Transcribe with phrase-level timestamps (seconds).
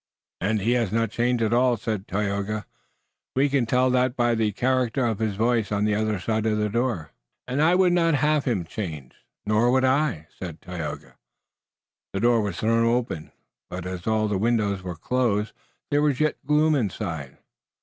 [0.39, 2.65] "And he has not changed at all," said Tayoga.
[3.35, 6.57] "We can tell that by the character of his voice on the other side of
[6.57, 7.11] the door."
[7.47, 11.13] "And I would not have him changed." "Nor would I." The
[12.19, 13.31] door was thrown open,
[13.69, 15.53] but as all the windows were closed
[15.91, 17.37] there was yet gloom inside.